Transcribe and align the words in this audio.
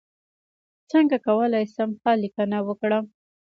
څنګه 0.91 1.15
کولی 1.25 1.65
شم 1.73 1.89
ښه 2.01 2.11
لیکنه 2.23 2.57
وکړم 2.67 3.05